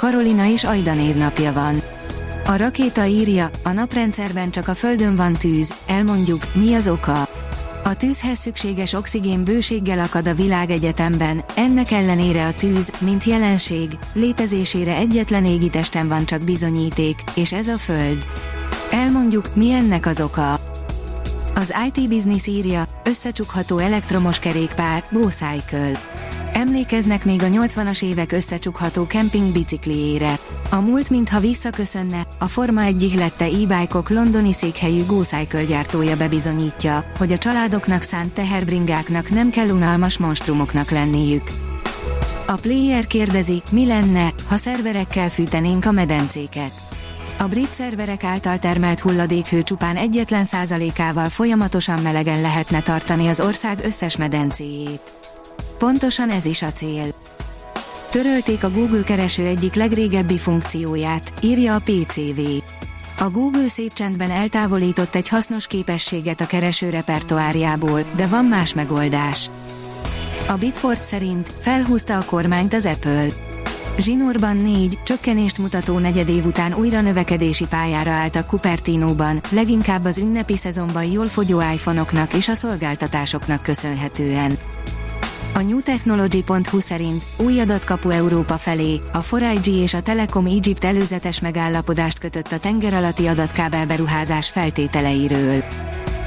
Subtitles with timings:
[0.00, 1.82] Karolina és Ajda névnapja van.
[2.46, 7.28] A rakéta írja, a naprendszerben csak a Földön van tűz, elmondjuk, mi az oka.
[7.84, 14.96] A tűzhez szükséges oxigén bőséggel akad a világegyetemben, ennek ellenére a tűz, mint jelenség, létezésére
[14.96, 18.24] egyetlen égitesten van csak bizonyíték, és ez a Föld.
[18.90, 20.60] Elmondjuk, mi ennek az oka.
[21.54, 25.92] Az IT Business írja, összecsukható elektromos kerékpár, Go Cycle.
[26.60, 30.38] Emlékeznek még a 80-as évek összecsukható kemping bicikliére.
[30.70, 37.32] A múlt mintha visszaköszönne, a Forma 1 ihlette e-bike-ok londoni székhelyű GoCycle gyártója bebizonyítja, hogy
[37.32, 41.42] a családoknak szánt teherbringáknak nem kell unalmas monstrumoknak lenniük.
[42.46, 46.72] A player kérdezi, mi lenne, ha szerverekkel fűtenénk a medencéket.
[47.38, 53.78] A brit szerverek által termelt hulladékhő csupán egyetlen százalékával folyamatosan melegen lehetne tartani az ország
[53.84, 55.19] összes medencéjét.
[55.78, 57.04] Pontosan ez is a cél.
[58.10, 62.40] Törölték a Google kereső egyik legrégebbi funkcióját, írja a PCV.
[63.18, 69.50] A Google szép csendben eltávolított egy hasznos képességet a kereső repertoárjából, de van más megoldás.
[70.48, 73.26] A Bitport szerint felhúzta a kormányt az Apple.
[73.98, 81.04] Zsinórban 4, csökkenést mutató negyedév után újra növekedési pályára álltak Cupertino-ban, leginkább az ünnepi szezonban
[81.04, 84.58] jól fogyó iPhone-oknak és a szolgáltatásoknak köszönhetően.
[85.60, 92.18] A newtechnology.hu szerint új adatkapu Európa felé, a 4 és a Telekom Egypt előzetes megállapodást
[92.18, 95.64] kötött a tengeralatti adatkábel beruházás feltételeiről.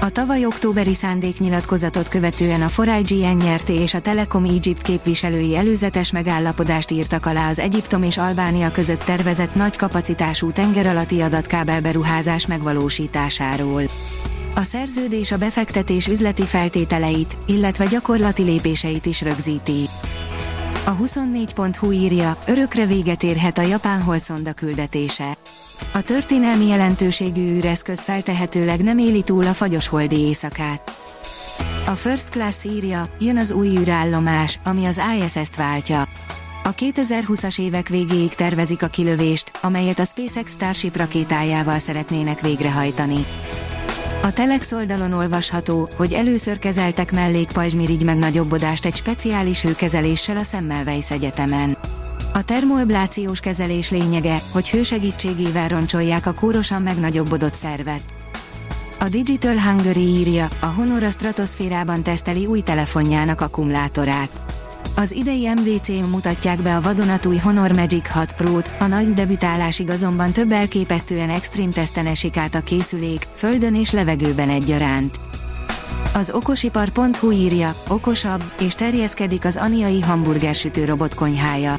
[0.00, 6.90] A tavaly októberi szándéknyilatkozatot követően a 4 NRT és a Telekom Egypt képviselői előzetes megállapodást
[6.90, 13.82] írtak alá az Egyiptom és Albánia között tervezett nagy kapacitású tengeralatti adatkábel beruházás megvalósításáról.
[14.54, 19.84] A szerződés a befektetés üzleti feltételeit, illetve gyakorlati lépéseit is rögzíti.
[20.84, 25.36] A 24.hu írja, örökre véget érhet a japán holszonda küldetése.
[25.92, 30.92] A történelmi jelentőségű űreszköz feltehetőleg nem éli túl a fagyos holdi éjszakát.
[31.86, 36.08] A First Class írja, jön az új űrállomás, ami az ISS-t váltja.
[36.64, 43.26] A 2020-as évek végéig tervezik a kilövést, amelyet a SpaceX Starship rakétájával szeretnének végrehajtani.
[44.22, 51.76] A Telex oldalon olvasható, hogy először kezeltek mellékpajzsmirigy megnagyobbodást egy speciális hőkezeléssel a Semmelweis Egyetemen.
[52.32, 58.02] A termoablációs kezelés lényege, hogy hősegítségével roncsolják a kórosan megnagyobbodott szervet.
[58.98, 64.51] A Digital Hungary írja, a Honor a stratoszférában teszteli új telefonjának akkumulátorát.
[64.96, 70.32] Az idei MVC mutatják be a vadonatúj Honor Magic 6 Pro-t, a nagy debütálásig azonban
[70.32, 75.20] több elképesztően extrém teszten esik át a készülék, földön és levegőben egyaránt.
[76.14, 81.78] Az okosipar.hu írja, okosabb, és terjeszkedik az aniai hamburgersütő robot konyhája.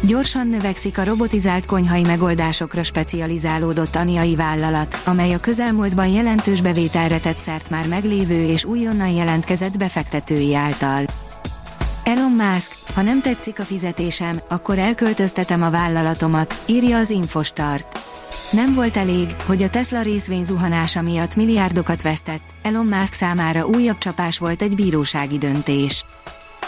[0.00, 7.38] Gyorsan növekszik a robotizált konyhai megoldásokra specializálódott aniai vállalat, amely a közelmúltban jelentős bevételre tett
[7.38, 11.04] szert már meglévő és újonnan jelentkezett befektetői által.
[12.04, 17.98] Elon Musk, ha nem tetszik a fizetésem, akkor elköltöztetem a vállalatomat, írja az Infostart.
[18.52, 23.98] Nem volt elég, hogy a Tesla részvény zuhanása miatt milliárdokat vesztett, Elon Musk számára újabb
[23.98, 26.04] csapás volt egy bírósági döntés.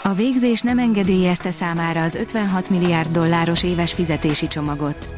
[0.03, 5.09] A végzés nem engedélyezte számára az 56 milliárd dolláros éves fizetési csomagot.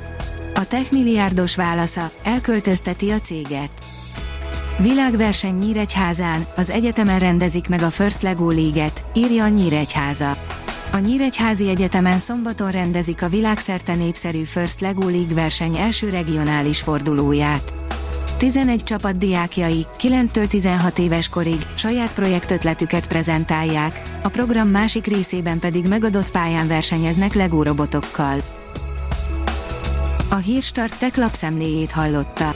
[0.53, 3.84] A tech milliárdos válasza, elköltözteti a céget.
[4.78, 10.38] Világverseny Nyíregyházán, az egyetemen rendezik meg a First Lego League-et, írja a Nyíregyháza.
[10.91, 17.74] A Nyíregyházi Egyetemen szombaton rendezik a világszerte népszerű First Lego League verseny első regionális fordulóját.
[18.38, 25.88] 11 csapat diákjai, 9-től 16 éves korig saját projektötletüket prezentálják, a program másik részében pedig
[25.88, 28.42] megadott pályán versenyeznek Lego robotokkal.
[30.30, 32.56] A Hírstart tech lapszemléjét hallotta.